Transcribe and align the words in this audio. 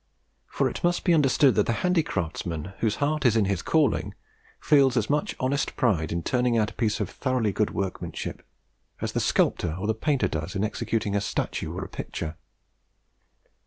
For 0.47 0.67
it 0.67 0.83
must 0.83 1.03
be 1.03 1.13
understood 1.13 1.53
that 1.53 1.67
the 1.67 1.83
handicraftsman 1.85 2.73
whose 2.79 2.95
heart 2.95 3.23
is 3.23 3.35
in 3.37 3.45
his 3.45 3.61
calling, 3.61 4.15
feels 4.59 4.97
as 4.97 5.11
much 5.11 5.35
honest 5.39 5.75
pride 5.75 6.11
in 6.11 6.23
turning 6.23 6.57
out 6.57 6.71
a 6.71 6.73
piece 6.73 6.99
of 6.99 7.07
thoroughly 7.07 7.51
good 7.51 7.69
workmanship, 7.69 8.43
as 8.99 9.11
the 9.11 9.19
sculptor 9.19 9.75
or 9.79 9.85
the 9.85 9.93
painter 9.93 10.27
does 10.27 10.55
in 10.55 10.63
executing 10.63 11.15
a 11.15 11.21
statue 11.21 11.71
or 11.71 11.85
a 11.85 11.87
picture. 11.87 12.35